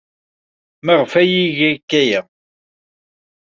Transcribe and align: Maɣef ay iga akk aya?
Maɣef 0.85 1.11
ay 1.21 1.31
iga 1.43 1.67
akk 1.75 1.91
aya? 2.01 2.21